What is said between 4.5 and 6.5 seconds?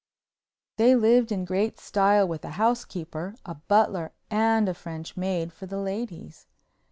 a French maid for the ladies.